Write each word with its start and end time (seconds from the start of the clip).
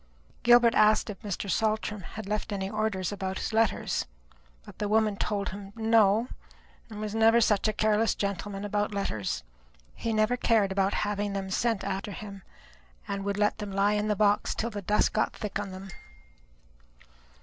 Gilbert 0.41 0.73
asked 0.73 1.11
if 1.11 1.21
Mr. 1.21 1.47
Saltram 1.47 2.01
had 2.01 2.25
left 2.27 2.51
any 2.51 2.67
orders 2.67 3.11
about 3.11 3.37
his 3.37 3.53
letters; 3.53 4.07
but 4.65 4.79
the 4.79 4.87
woman 4.87 5.15
told 5.15 5.49
him, 5.49 5.71
no; 5.75 6.27
there 6.89 6.97
never 7.13 7.37
was 7.37 7.45
such 7.45 7.67
a 7.67 7.71
careless 7.73 8.15
gentleman 8.15 8.65
about 8.65 8.95
letters. 8.95 9.43
He 9.93 10.11
never 10.11 10.37
cared 10.37 10.71
about 10.71 10.95
having 11.05 11.33
them 11.33 11.51
sent 11.51 11.83
after 11.83 12.13
him, 12.13 12.41
and 13.07 13.23
would 13.23 13.37
let 13.37 13.59
them 13.59 13.71
lie 13.71 13.93
in 13.93 14.07
the 14.07 14.15
box 14.15 14.55
till 14.55 14.71
the 14.71 14.81
dust 14.81 15.13
got 15.13 15.33
thick 15.33 15.59
upon 15.59 15.69
them. 15.69 15.89